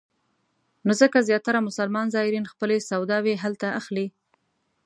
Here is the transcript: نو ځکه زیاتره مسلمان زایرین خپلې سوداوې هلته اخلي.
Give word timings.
نو 0.85 0.91
ځکه 1.01 1.17
زیاتره 1.29 1.65
مسلمان 1.67 2.07
زایرین 2.15 2.45
خپلې 2.53 2.77
سوداوې 2.89 3.35
هلته 3.43 3.67
اخلي. 3.79 4.07